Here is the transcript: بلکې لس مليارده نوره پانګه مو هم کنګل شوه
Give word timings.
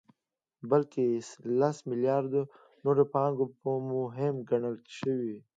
بلکې 0.69 1.03
لس 1.59 1.77
مليارده 1.89 2.41
نوره 2.85 3.03
پانګه 3.13 3.45
مو 3.89 4.01
هم 4.17 4.35
کنګل 4.49 4.75
شوه 4.97 5.33